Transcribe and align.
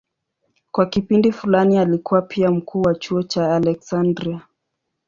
Kwa 0.71 0.85
kipindi 0.85 1.31
fulani 1.31 1.77
alikuwa 1.77 2.21
pia 2.21 2.51
mkuu 2.51 2.81
wa 2.81 2.95
chuo 2.95 3.23
cha 3.23 3.55
Aleksandria. 3.55 4.41